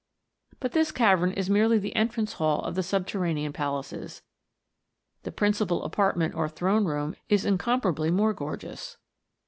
[0.59, 4.23] But this cavern is merely the entrance hall of the subterranean palaces;
[5.21, 8.97] the principal apartment or throne room is incom parably more gorgeous.